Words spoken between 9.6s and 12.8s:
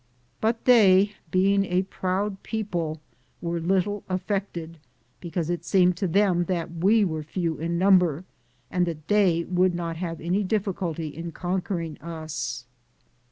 not have any difficulty in conquering us.